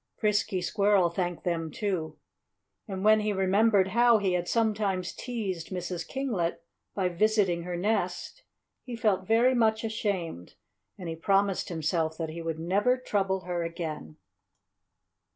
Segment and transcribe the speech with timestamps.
[0.17, 2.17] Frisky Squirrel thanked them, too.
[2.87, 6.07] And when he remembered how he had sometimes teased Mrs.
[6.07, 6.63] Kinglet
[6.95, 8.41] by visiting her nest
[8.83, 10.55] he felt very much ashamed,
[10.97, 14.17] and he promised himself that he would never trouble her again.